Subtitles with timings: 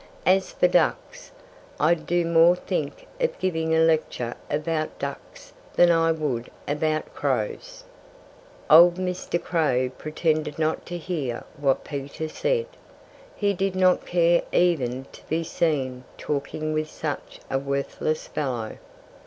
[0.25, 1.29] As for ducks
[1.79, 7.83] I'd no more think of giving a lecture about ducks than I would about crows."
[8.67, 9.39] Old Mr.
[9.39, 12.65] Crow pretended not to hear what Peter said.
[13.35, 18.79] He did not care even to be seen talking with such a worthless fellow.